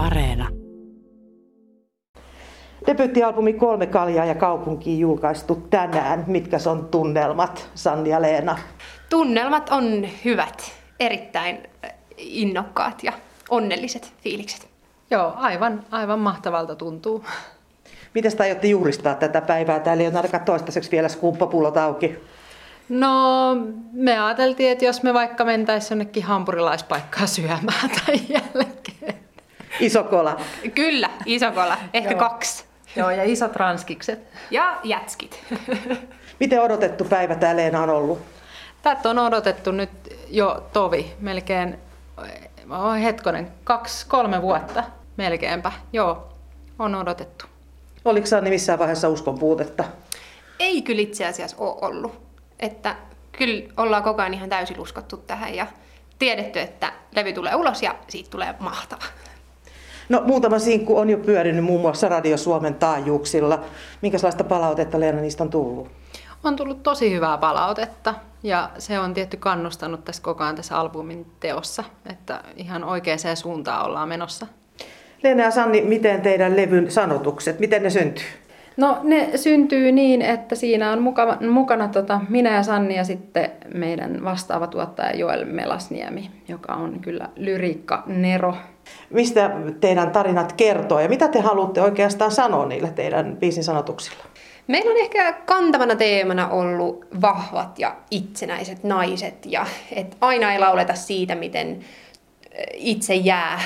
[0.00, 0.48] Areena.
[2.86, 6.24] Debyyttialbumi Kolme kaljaa ja kaupunkiin julkaistu tänään.
[6.26, 8.58] Mitkä on tunnelmat, Sanni ja Leena?
[9.10, 11.58] Tunnelmat on hyvät, erittäin
[12.16, 13.12] innokkaat ja
[13.48, 14.68] onnelliset fiilikset.
[15.10, 17.24] Joo, aivan, aivan mahtavalta tuntuu.
[18.14, 19.80] Miten sitä aiotte juhlistaa tätä päivää?
[19.80, 22.18] Täällä ei ole ainakaan toistaiseksi vielä skumppapullot auki.
[22.88, 23.56] No,
[23.92, 28.99] me ajateltiin, että jos me vaikka mentäisiin jonnekin hampurilaispaikkaa syömään tai jälkeen.
[29.80, 30.40] Iso kola.
[30.74, 31.76] Kyllä, iso kola.
[31.94, 32.18] Ehkä Joo.
[32.18, 32.64] kaksi.
[32.96, 34.20] Joo, ja isot ranskikset.
[34.50, 35.44] Ja jätskit.
[36.40, 38.18] Miten odotettu päivä tää Leena on ollut?
[38.82, 39.90] Tätä on odotettu nyt
[40.28, 41.78] jo tovi, melkein,
[42.70, 44.84] oh, hetkonen, kaksi, kolme vuotta
[45.16, 45.72] melkeinpä.
[45.92, 46.28] Joo,
[46.78, 47.44] on odotettu.
[48.04, 49.84] Oliko Sanni missään vaiheessa uskon puutetta?
[50.58, 52.22] Ei kyllä itse asiassa ole ollut.
[52.58, 52.96] Että
[53.32, 55.66] kyllä ollaan koko ajan ihan täysin uskottu tähän ja
[56.18, 59.04] tiedetty, että levy tulee ulos ja siitä tulee mahtava.
[60.10, 63.60] No muutama sinkku on jo pyörinyt muun muassa Radio Suomen taajuuksilla.
[64.02, 65.88] Minkälaista palautetta Leena niistä on tullut?
[66.44, 71.26] On tullut tosi hyvää palautetta ja se on tietty kannustanut tässä koko ajan tässä albumin
[71.40, 74.46] teossa, että ihan oikeaan suuntaan ollaan menossa.
[75.22, 78.24] Leena ja Sanni, miten teidän levyn sanotukset, miten ne syntyy?
[78.80, 83.50] No ne syntyy niin, että siinä on mukana, mukana tota, minä ja Sanni ja sitten
[83.74, 88.54] meidän vastaava tuottaja Joel Melasniemi, joka on kyllä lyriikka Nero.
[89.10, 89.50] Mistä
[89.80, 94.24] teidän tarinat kertoo ja mitä te haluatte oikeastaan sanoa niille teidän biisin sanotuksilla?
[94.66, 100.94] Meillä on ehkä kantavana teemana ollut vahvat ja itsenäiset naiset ja että aina ei lauleta
[100.94, 101.80] siitä, miten
[102.74, 103.60] itse jää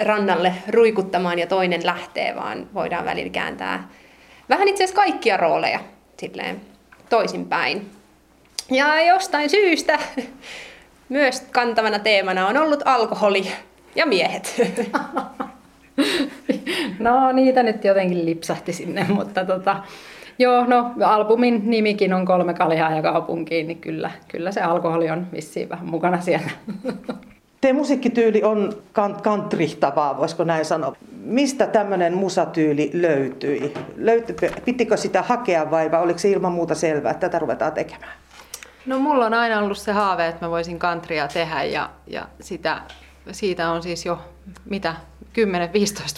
[0.00, 3.88] rannalle ruikuttamaan ja toinen lähtee, vaan voidaan välillä kääntää
[4.48, 5.80] vähän itse asiassa kaikkia rooleja
[6.16, 6.60] silleen
[7.10, 7.90] toisinpäin.
[8.70, 9.98] Ja jostain syystä
[11.08, 13.46] myös kantavana teemana on ollut alkoholi
[13.94, 14.54] ja miehet.
[16.98, 19.82] No niitä nyt jotenkin lipsahti sinne, mutta tota,
[20.38, 25.26] joo, no albumin nimikin on kolme kaljaa ja kaupunkiin, niin kyllä, kyllä se alkoholi on
[25.32, 26.50] vissiin vähän mukana siellä.
[27.60, 30.96] Teidän musiikkityyli on kan- kantrihtavaa, voisiko näin sanoa.
[31.12, 33.74] Mistä tämmöinen musatyyli löytyi?
[33.96, 38.12] Löyty, pitikö sitä hakea vai, vai oliko se ilman muuta selvää, että tätä ruvetaan tekemään?
[38.86, 42.82] No mulla on aina ollut se haave, että mä voisin kantria tehdä ja, ja sitä,
[43.32, 44.18] siitä on siis jo
[44.64, 44.94] mitä
[45.38, 45.40] 10-15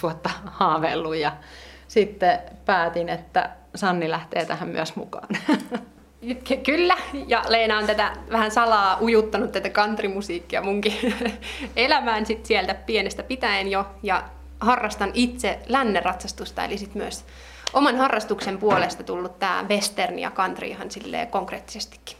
[0.02, 1.32] vuotta haaveillut ja
[1.88, 5.28] sitten päätin, että Sanni lähtee tähän myös mukaan.
[6.20, 11.14] Ky- Kyllä, ja Leena on tätä vähän salaa ujuttanut tätä countrymusiikkia munkin
[11.76, 14.24] elämään sit sieltä pienestä pitäen jo, ja
[14.60, 17.24] harrastan itse länneratsastusta, eli sit myös
[17.72, 22.16] oman harrastuksen puolesta tullut tämä western ja country ihan silleen konkreettisestikin.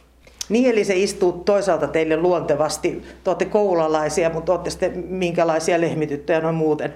[0.49, 3.05] Niin, eli se istuu toisaalta teille luontevasti.
[3.23, 6.93] Te olette koulalaisia, mutta olette sitten minkälaisia lehmityttöjä noin muuten?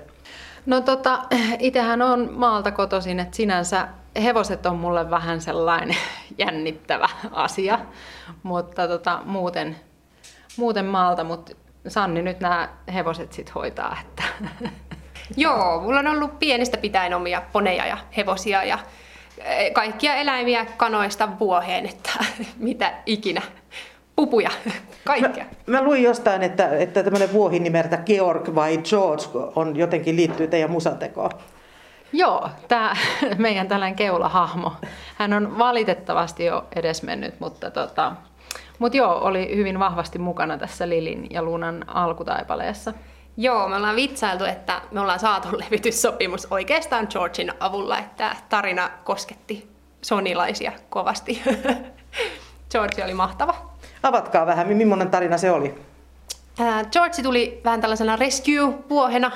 [0.66, 1.20] No tota,
[1.60, 3.88] itsehän on maalta kotoisin, että sinänsä
[4.24, 5.98] hevoset on mulle vähän sellainen
[6.38, 7.80] jännittävä asia,
[8.44, 9.76] mutta tota, muuten,
[10.58, 11.54] muuten maalta, mutta
[11.88, 14.24] Sanni nyt nämä hevoset sit hoitaa, että
[15.38, 18.80] Joo, mulla on ollut pienestä pitäen omia poneja ja hevosia ja
[19.38, 22.10] eh, kaikkia eläimiä kanoista vuoheen, että
[22.58, 23.42] mitä ikinä.
[24.16, 24.50] Pupuja,
[25.04, 25.46] kaikkea.
[25.66, 29.24] Mä, mä luin jostain, että, että tämmöinen vuohi nimeltä Georg vai George
[29.56, 31.32] on jotenkin liittyy teidän musatekoon.
[32.18, 32.96] Joo, tämä
[33.38, 34.72] meidän tällainen keulahahmo.
[35.18, 38.12] Hän on valitettavasti jo edesmennyt, mutta, tota,
[38.80, 42.94] mutta joo, oli hyvin vahvasti mukana tässä Lilin ja Lunan alkutaipaleessa.
[43.38, 49.70] Joo, me ollaan vitsailtu, että me ollaan saatu levityssopimus oikeastaan Georgin avulla, että tarina kosketti
[50.02, 51.42] sonilaisia kovasti.
[52.72, 53.56] George oli mahtava.
[54.04, 55.76] Avatkaa vähän, millainen tarina se oli?
[56.60, 59.32] Ää, George tuli vähän tällaisena rescue-vuohena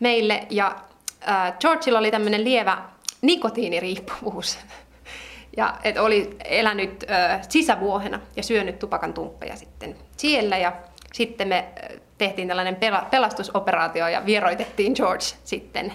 [0.00, 0.76] meille ja
[1.20, 2.78] ää, Georgeilla oli tämmöinen lievä
[3.22, 4.58] nikotiiniriippuvuus.
[5.56, 10.72] Ja et oli elänyt ää, sisävuohena ja syönyt tupakan tumppeja sitten siellä ja
[11.12, 11.88] sitten me ää,
[12.18, 15.94] tehtiin tällainen pela- pelastusoperaatio ja vieroitettiin George sitten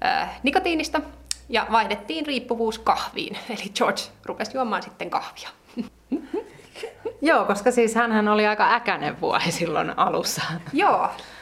[0.00, 1.00] ää, nikotiinista
[1.48, 3.38] ja vaihdettiin riippuvuus kahviin.
[3.50, 5.48] Eli George rupesi juomaan sitten kahvia.
[7.22, 10.42] Joo, koska siis hän oli aika äkäinen vuohi silloin alussa.
[10.72, 10.98] Joo,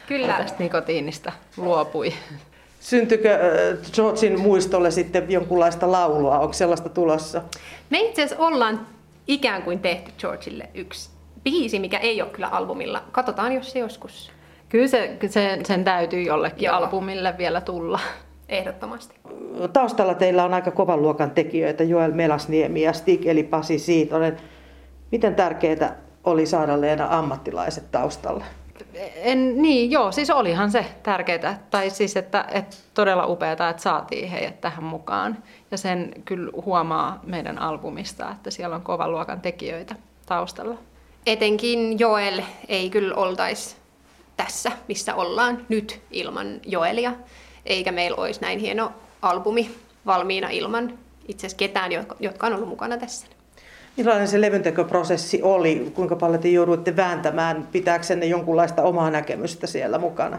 [0.06, 0.26] Kyllä.
[0.26, 0.34] kyllä.
[0.38, 2.14] Tästä nikotiinista luopui.
[2.84, 6.38] Syntyykö äh, Georgin muistolle sitten jonkunlaista laulua?
[6.38, 7.42] Onko sellaista tulossa?
[7.90, 8.86] Me itse asiassa ollaan
[9.26, 11.10] ikään kuin tehty Georgeille yksi
[11.44, 13.02] biisi, mikä ei ole kyllä albumilla.
[13.12, 14.30] Katsotaan, jos se joskus
[14.68, 16.74] Kyllä se, se, sen täytyy jollekin Joo.
[16.76, 18.00] albumille vielä tulla.
[18.48, 19.14] ehdottomasti.
[19.72, 24.36] Taustalla teillä on aika kovan luokan tekijöitä, Joel Melasniemi ja Stig eli Pasi Siitonen.
[25.12, 28.44] Miten tärkeää oli saada Leena ammattilaiset taustalle?
[29.14, 31.58] En, niin, joo, siis olihan se tärkeää.
[31.70, 35.38] Tai siis, että, että todella upeaa, että saatiin heidät tähän mukaan.
[35.70, 39.94] Ja sen kyllä huomaa meidän albumista, että siellä on kovan luokan tekijöitä
[40.26, 40.74] taustalla.
[41.26, 43.76] Etenkin Joel ei kyllä oltaisi
[44.36, 47.12] tässä, missä ollaan nyt ilman Joelia.
[47.66, 48.92] Eikä meillä olisi näin hieno
[49.22, 49.70] albumi
[50.06, 50.98] valmiina ilman
[51.28, 53.26] itse asiassa ketään, jotka on ollut mukana tässä.
[53.96, 55.92] Millainen se levyntekoprosessi oli?
[55.94, 57.68] Kuinka paljon te jouduitte vääntämään?
[57.72, 60.38] Pitääksenne jonkunlaista omaa näkemystä siellä mukana?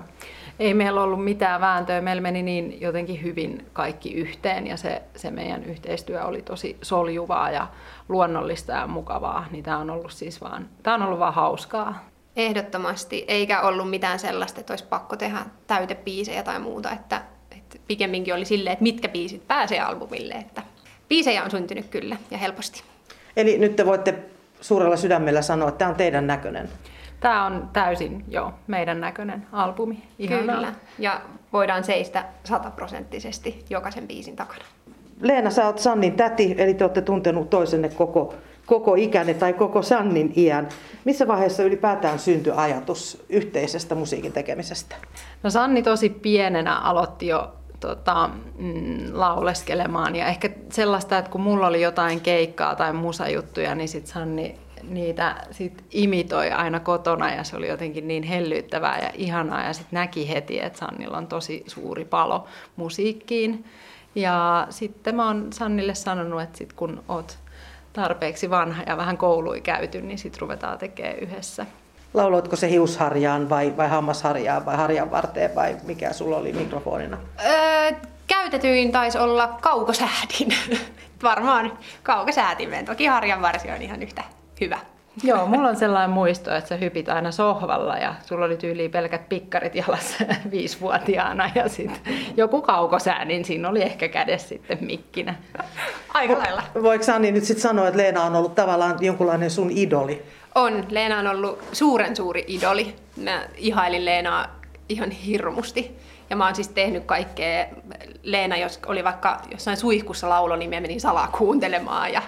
[0.59, 2.01] Ei meillä ollut mitään vääntöä.
[2.01, 7.51] Meillä meni niin jotenkin hyvin kaikki yhteen ja se, se meidän yhteistyö oli tosi soljuvaa
[7.51, 7.67] ja
[8.09, 9.45] luonnollista ja mukavaa.
[9.51, 12.05] Niin tämä on ollut siis vaan, tämä on ollut vaan hauskaa.
[12.35, 17.21] Ehdottomasti, eikä ollut mitään sellaista, että olisi pakko tehdä täytepiisejä tai muuta, että,
[17.51, 20.61] että pikemminkin oli silleen, että mitkä biisit pääsee albumille, että
[21.09, 22.94] biisejä on syntynyt kyllä ja helposti.
[23.37, 24.15] Eli nyt te voitte
[24.61, 26.69] suurella sydämellä sanoa, että tämä on teidän näköinen.
[27.19, 30.03] Tämä on täysin jo meidän näköinen albumi.
[30.19, 30.55] Ihanaa.
[30.55, 31.21] Kyllä, ja
[31.53, 34.63] voidaan seistä sataprosenttisesti jokaisen biisin takana.
[35.21, 38.33] Leena, sä oot Sannin täti, eli te olette tuntenut toisenne koko,
[38.65, 40.69] koko ikänne tai koko Sannin iän.
[41.05, 44.95] Missä vaiheessa ylipäätään syntyi ajatus yhteisestä musiikin tekemisestä?
[45.43, 50.15] No Sanni tosi pienenä aloitti jo tota, mm, lauleskelemaan.
[50.15, 55.35] Ja ehkä sellaista, että kun mulla oli jotain keikkaa tai musajuttuja, niin sitten Sanni niitä
[55.51, 59.63] sit imitoi aina kotona ja se oli jotenkin niin hellyttävää ja ihanaa.
[59.63, 62.45] Ja sitten näki heti, että Sannilla on tosi suuri palo
[62.75, 63.65] musiikkiin.
[64.15, 67.39] Ja sitten mä oon Sannille sanonut, että sit kun oot
[67.93, 71.65] tarpeeksi vanha ja vähän koului käyty, niin sitten ruvetaan tekemään yhdessä.
[72.15, 77.17] Lauloitko se hiusharjaan vai, vai hammasharjaan vai harjan varteen vai mikä sulla oli mikrofonina?
[77.45, 77.91] Öö,
[78.27, 80.47] käytetyin taisi olla kaukosäädin.
[81.23, 82.85] Varmaan kaukosäätimeen.
[82.85, 84.23] Toki harjan varsi on ihan yhtä
[84.61, 84.77] hyvä.
[85.23, 89.29] Joo, mulla on sellainen muisto, että sä hypit aina sohvalla ja sulla oli tyyliin pelkät
[89.29, 95.35] pikkarit jalassa viisivuotiaana ja sitten joku kaukosää, niin siinä oli ehkä kädessä sitten mikkinä.
[96.13, 96.63] Aika lailla.
[96.83, 100.25] Voiko Anni nyt sitten sanoa, että Leena on ollut tavallaan jonkunlainen sun idoli?
[100.55, 100.85] On.
[100.89, 102.95] Leena on ollut suuren suuri idoli.
[103.15, 104.59] Mä ihailin Leenaa
[104.89, 105.97] ihan hirmusti.
[106.29, 107.65] Ja mä oon siis tehnyt kaikkea.
[108.23, 112.21] Leena, jos oli vaikka jossain suihkussa laulo, niin mä menin salaa kuuntelemaan ja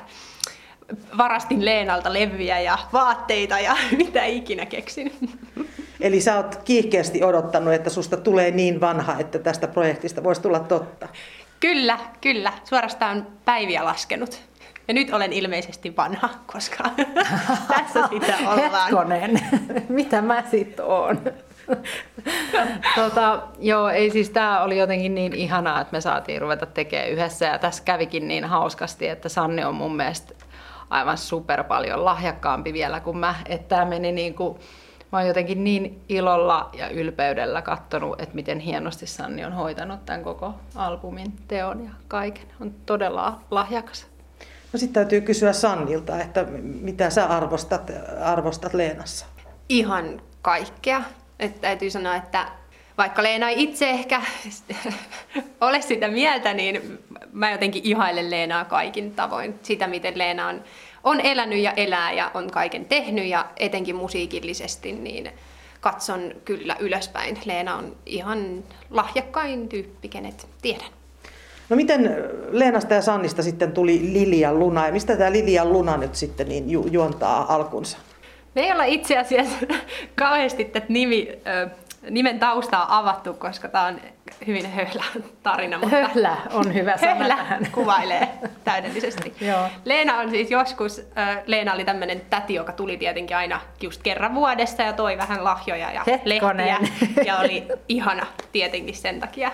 [1.17, 5.13] varastin Leenalta levyjä ja vaatteita ja mitä ikinä keksin.
[6.01, 10.59] Eli sä oot kiihkeästi odottanut, että susta tulee niin vanha, että tästä projektista voisi tulla
[10.59, 11.07] totta.
[11.59, 12.53] Kyllä, kyllä.
[12.63, 14.41] Suorastaan päiviä laskenut.
[14.87, 16.83] Ja nyt olen ilmeisesti vanha, koska
[17.77, 18.83] tässä sitä ollaan.
[18.83, 19.39] Hetkonen,
[19.89, 21.21] mitä mä sit oon?
[22.95, 27.45] tota, joo, ei siis tää oli jotenkin niin ihanaa, että me saatiin ruveta tekemään yhdessä
[27.45, 30.33] ja tässä kävikin niin hauskasti, että Sanni on mun mielestä
[30.89, 34.59] aivan super paljon lahjakkaampi vielä kuin mä, että tämä meni niin kuin,
[35.11, 40.23] mä oon jotenkin niin ilolla ja ylpeydellä katsonut, että miten hienosti Sanni on hoitanut tämän
[40.23, 42.47] koko albumin teon ja kaiken.
[42.61, 44.16] On todella lahjakas.
[44.73, 47.91] No sitten täytyy kysyä Sannilta, että mitä sä arvostat,
[48.23, 49.25] arvostat Leenassa?
[49.69, 51.01] Ihan kaikkea.
[51.39, 52.47] Että täytyy sanoa, että
[52.97, 54.21] vaikka Leena ei itse ehkä
[55.61, 56.99] ole sitä mieltä, niin
[57.31, 59.59] mä jotenkin ihailen Leenaa kaikin tavoin.
[59.63, 60.63] Sitä, miten Leena on,
[61.03, 65.31] on elänyt ja elää ja on kaiken tehnyt ja etenkin musiikillisesti, niin
[65.81, 67.37] katson kyllä ylöspäin.
[67.45, 70.96] Leena on ihan lahjakkain tyyppi, kenet tiedän.
[71.69, 72.15] No miten
[72.51, 76.69] Leenasta ja Sannista sitten tuli Lilian Luna ja mistä tämä Lilian Luna nyt sitten niin
[76.69, 77.97] ju- juontaa alkunsa?
[78.55, 79.55] Me ei olla itse asiassa
[80.15, 81.29] kauheasti tätä nimi,
[82.09, 83.99] nimen taustaa avattu, koska tämä on
[84.47, 85.03] hyvin höhlä
[85.43, 85.79] tarina.
[85.79, 87.67] Mutta höhlä on hyvä sana höhlä tähän.
[87.75, 88.27] kuvailee
[88.63, 89.33] täydellisesti.
[89.85, 91.01] Leena on siis joskus,
[91.45, 95.91] Leena oli tämmöinen täti, joka tuli tietenkin aina just kerran vuodessa ja toi vähän lahjoja
[95.91, 96.67] ja Hetkonen.
[96.67, 97.23] lehtiä.
[97.25, 99.51] Ja oli ihana tietenkin sen takia.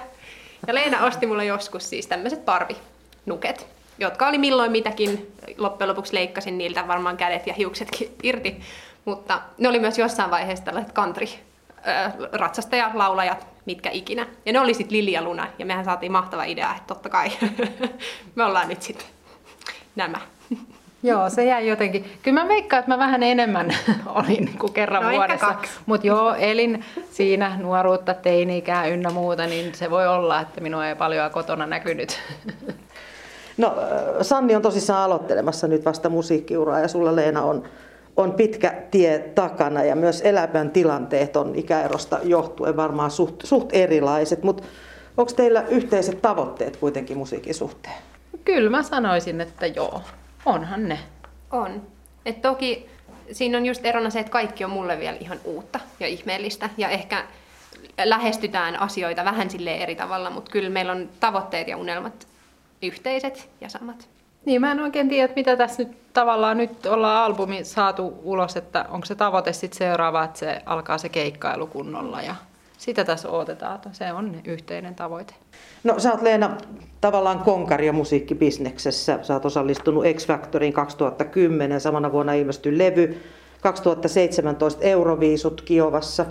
[0.68, 3.68] Ja Leena osti mulle joskus siis tämmöiset parvinuket,
[4.00, 5.32] jotka oli milloin mitäkin.
[5.58, 8.62] Loppujen lopuksi leikkasin niiltä varmaan kädet ja hiuksetkin irti.
[9.06, 11.26] Mutta ne oli myös jossain vaiheessa tällaiset country
[12.32, 14.28] ratsastajat, laulajat, mitkä ikinä.
[14.46, 17.32] Ja ne oli sitten Lili ja Luna, ja mehän saatiin mahtava idea, että totta kai
[18.36, 19.08] me ollaan nyt sitten
[19.96, 20.18] nämä.
[21.04, 22.06] Joo, se jäi jotenkin.
[22.24, 25.56] Kyllä mä veikkaan, että mä vähän enemmän olin kuin kerran no, vuodessa.
[25.86, 30.96] Mutta joo, elin siinä nuoruutta, teini-ikää ynnä muuta, niin se voi olla, että minua ei
[30.96, 32.20] paljon kotona näkynyt.
[33.58, 33.76] No,
[34.22, 37.64] Sanni on tosissaan aloittelemassa nyt vasta musiikkiuraa ja sulla Leena on
[38.18, 44.44] on pitkä tie takana ja myös elämän tilanteet on ikäerosta johtuen varmaan suht, suht erilaiset,
[44.44, 44.64] mutta
[45.18, 47.96] onko teillä yhteiset tavoitteet kuitenkin musiikin suhteen?
[48.46, 50.02] Kyllä mä sanoisin, että joo,
[50.46, 51.00] onhan ne.
[51.52, 51.82] On.
[52.26, 52.90] Et toki
[53.32, 56.70] siinä on just erona se, että kaikki on mulle vielä ihan uutta ja ihmeellistä.
[56.78, 57.24] Ja ehkä
[58.06, 62.28] lähestytään asioita vähän sille eri tavalla, mutta kyllä meillä on tavoitteet ja unelmat
[62.82, 64.10] yhteiset ja samat.
[64.46, 68.58] Niin, mä en oikein tiedä, että mitä tässä nyt tavallaan nyt ollaan albumi saatu ulos,
[68.58, 72.36] että onko se tavoite sitten seuraava, että se alkaa se keikkailu kunnolla ja
[72.84, 75.34] sitä tässä odotetaan, että se on yhteinen tavoite.
[75.84, 76.58] No sä oot Leena
[77.02, 79.20] tavallaan konkari ja musiikkibisneksessä.
[79.22, 83.18] Sä oot osallistunut X Factoriin 2010, samana vuonna ilmestyi levy.
[83.62, 86.26] 2017 Euroviisut Kiovassa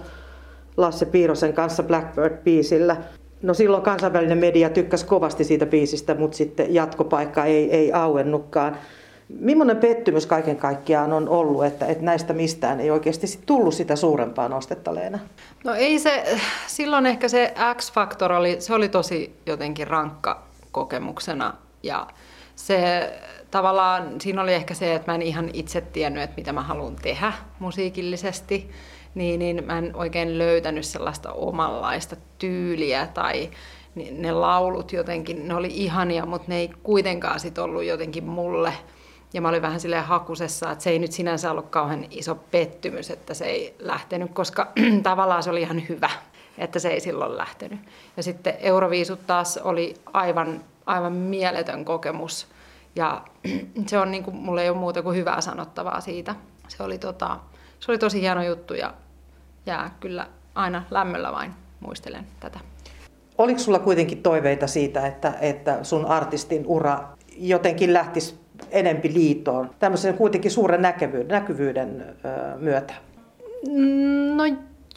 [0.76, 2.96] Lasse Piirosen kanssa Blackbird-biisillä.
[3.42, 8.76] No silloin kansainvälinen media tykkäsi kovasti siitä biisistä, mutta sitten jatkopaikka ei, ei auennutkaan.
[9.38, 13.96] Millainen pettymys kaiken kaikkiaan on ollut, että, että näistä mistään ei oikeasti sit tullut sitä
[13.96, 15.18] suurempaa nostetta, Leena?
[15.64, 22.06] No ei se, silloin ehkä se X-Factor oli, se oli tosi jotenkin rankka kokemuksena ja
[22.56, 23.10] se
[23.50, 26.96] tavallaan, siinä oli ehkä se, että mä en ihan itse tiennyt, että mitä mä haluan
[26.96, 28.70] tehdä musiikillisesti,
[29.14, 33.50] niin, niin mä en oikein löytänyt sellaista omanlaista tyyliä tai
[34.10, 38.72] ne laulut jotenkin, ne oli ihania, mutta ne ei kuitenkaan sit ollut jotenkin mulle
[39.32, 43.10] ja mä olin vähän silleen hakusessa, että se ei nyt sinänsä ollut kauhean iso pettymys,
[43.10, 44.72] että se ei lähtenyt, koska
[45.02, 46.10] tavallaan se oli ihan hyvä,
[46.58, 47.80] että se ei silloin lähtenyt.
[48.16, 52.46] Ja sitten Euroviisut taas oli aivan, aivan mieletön kokemus.
[52.96, 53.22] Ja
[53.88, 56.34] se on niin kuin, mulle ei ole muuta kuin hyvää sanottavaa siitä.
[56.68, 57.38] Se oli, tota,
[57.80, 58.94] se oli tosi hieno juttu ja
[59.66, 62.60] jää kyllä aina lämmöllä vain muistelen tätä.
[63.38, 70.14] Oliko sulla kuitenkin toiveita siitä, että, että sun artistin ura jotenkin lähtisi enempi liitoon tämmöisen
[70.14, 72.16] kuitenkin suuren näkyvyyden, näkyvyyden
[72.58, 72.94] myötä?
[74.34, 74.44] No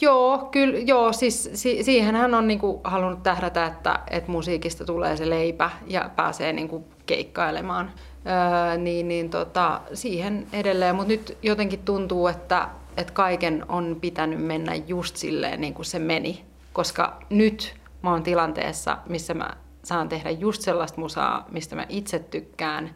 [0.01, 5.17] joo, kyllä, joo, siis si, siihen hän on niinku halunnut tähdätä, että, että musiikista tulee
[5.17, 7.91] se leipä ja pääsee niinku keikkailemaan.
[8.27, 12.67] Öö, niin, niin tota, siihen edelleen, mutta nyt jotenkin tuntuu, että,
[12.97, 18.23] että kaiken on pitänyt mennä just silleen niin kuin se meni, koska nyt mä oon
[18.23, 19.49] tilanteessa, missä mä
[19.83, 22.89] saan tehdä just sellaista musaa, mistä mä itse tykkään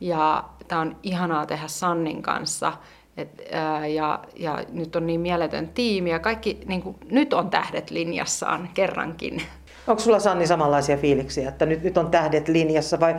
[0.00, 2.72] ja tämä on ihanaa tehdä Sannin kanssa.
[3.16, 7.50] Et, ää, ja, ja nyt on niin mieletön tiimi ja kaikki, niin kuin, nyt on
[7.50, 9.42] tähdet linjassaan kerrankin.
[9.86, 13.14] Onko sulla Sanni samanlaisia fiiliksiä, että nyt, nyt on tähdet linjassa vai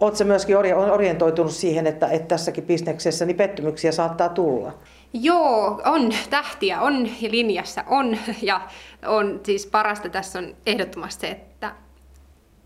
[0.00, 0.56] oletko myöskin
[0.92, 4.72] orientoitunut siihen, että, että tässäkin bisneksessä niin pettymyksiä saattaa tulla?
[5.12, 8.18] Joo, on tähtiä, on linjassa, on.
[8.42, 8.60] Ja
[9.06, 11.72] on siis parasta tässä on ehdottomasti se, että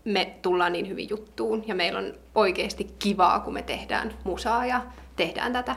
[0.05, 4.81] me tullaan niin hyvin juttuun ja meillä on oikeasti kivaa, kun me tehdään musaa ja
[5.15, 5.75] tehdään tätä.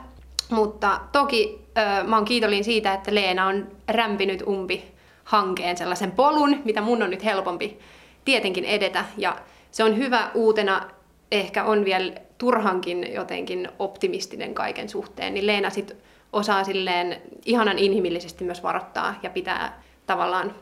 [0.51, 1.67] Mutta toki
[2.07, 4.85] mä oon kiitollinen siitä, että Leena on rämpinyt umpi
[5.25, 7.79] hankeen sellaisen polun, mitä mun on nyt helpompi
[8.25, 9.05] tietenkin edetä.
[9.17, 9.37] Ja
[9.71, 10.91] se on hyvä uutena,
[11.33, 15.97] ehkä on vielä turhankin jotenkin optimistinen kaiken suhteen, niin Leena sit
[16.33, 20.55] osaa silleen ihanan inhimillisesti myös varoittaa ja pitää tavallaan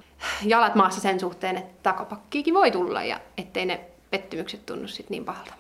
[0.44, 5.24] jalat maassa sen suhteen, että takapakkiikin voi tulla ja ettei ne pettymykset tunnu sit niin
[5.24, 5.54] pahalta.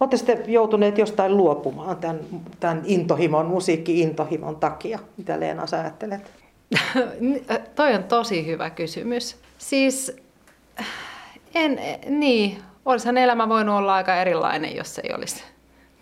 [0.00, 2.20] Olette sitten joutuneet jostain luopumaan tämän,
[2.60, 4.98] tämän intohimon, musiikki-intohimon takia?
[5.16, 6.30] Mitä Leena sä ajattelet?
[7.74, 9.36] Toi on tosi hyvä kysymys.
[9.58, 10.16] Siis,
[11.54, 15.44] en, niin, olisihan elämä voinut olla aika erilainen, jos ei olisi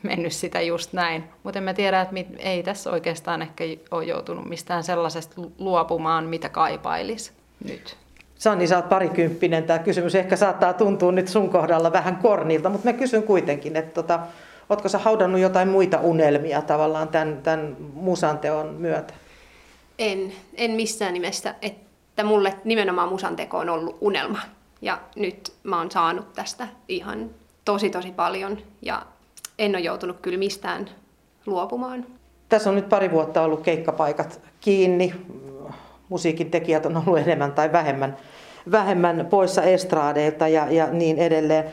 [0.07, 1.25] mennyt sitä just näin.
[1.43, 6.25] Mutta en mä tiedä, että mit, ei tässä oikeastaan ehkä ole joutunut mistään sellaisesta luopumaan,
[6.25, 7.33] mitä kaipailisi
[7.65, 7.97] nyt.
[8.35, 9.65] Sanni, sä oot parikymppinen.
[9.65, 13.95] Tämä kysymys ehkä saattaa tuntua nyt sun kohdalla vähän kornilta, mutta mä kysyn kuitenkin, että
[13.95, 14.21] tota,
[14.71, 19.15] ootko sä haudannut jotain muita unelmia tavallaan tämän, tämän musanteon myötä?
[19.99, 21.55] En, en missään nimessä.
[21.63, 24.39] Että mulle nimenomaan musanteko on ollut unelma.
[24.83, 27.31] Ja nyt mä oon saanut tästä ihan
[27.65, 29.03] tosi tosi paljon ja
[29.59, 30.91] en ole joutunut kyllä mistään
[31.47, 32.07] luopumaan.
[32.49, 35.15] Tässä on nyt pari vuotta ollut keikkapaikat kiinni
[36.09, 38.17] musiikin tekijät on ollut enemmän tai vähemmän,
[38.71, 41.65] vähemmän poissa estraadeilta ja, ja niin edelleen.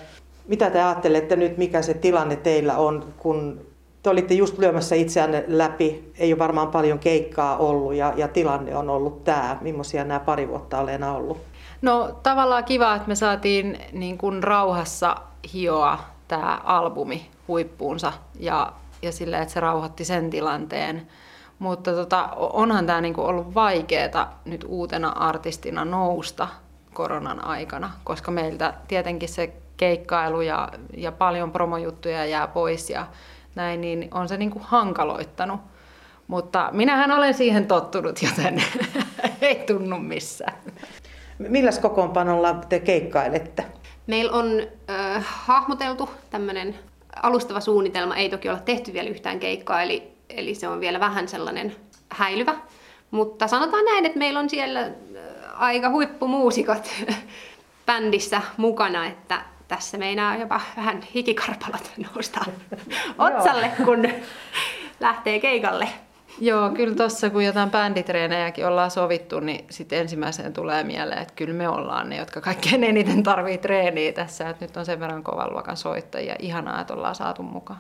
[0.48, 3.62] Mitä te ajattelette nyt, mikä se tilanne teillä on, kun
[4.04, 8.76] te olitte just lyömässä itseänne läpi, ei ole varmaan paljon keikkaa ollut ja, ja tilanne
[8.76, 9.58] on ollut tämä.
[9.62, 11.38] Millaisia nämä pari vuotta on Leena ollut?
[11.82, 15.16] No tavallaan kiva, että me saatiin niin kuin rauhassa
[15.54, 21.08] hioa tämä albumi huippuunsa ja, ja sillä, että se rauhoitti sen tilanteen.
[21.60, 26.48] Mutta tota, onhan tämä niinku ollut vaikeaa nyt uutena artistina nousta
[26.94, 33.08] koronan aikana, koska meiltä tietenkin se keikkailu ja, ja paljon promojuttuja jää pois ja
[33.56, 35.60] näin, niin on se niinku hankaloittanut.
[36.28, 38.64] Mutta minähän olen siihen tottunut, joten
[39.42, 40.58] ei tunnu missään.
[41.40, 43.66] Milläs kokoonpanolla te keikkailette?
[44.08, 46.76] Meillä on äh, hahmoteltu tämmöinen
[47.24, 51.28] alustava suunnitelma, ei toki olla tehty vielä yhtään keikkaa, eli eli se on vielä vähän
[51.28, 51.76] sellainen
[52.10, 52.56] häilyvä.
[53.12, 54.90] Mutta sanotaan näin, että meillä on siellä
[55.54, 56.90] aika huippumuusikot
[57.86, 62.46] bändissä mukana, että tässä meinaa jopa vähän hikikarpalat nousta
[63.18, 64.08] otsalle, kun
[65.00, 65.88] lähtee keikalle.
[66.44, 71.54] Joo, kyllä tuossa kun jotain bänditreenejäkin ollaan sovittu, niin sitten ensimmäiseen tulee mieleen, että kyllä
[71.54, 74.50] me ollaan ne, jotka kaikkein eniten tarvii treeniä tässä.
[74.50, 76.36] Että nyt on sen verran kovan luokan soittajia.
[76.40, 77.80] Ihanaa, että ollaan saatu mukaan.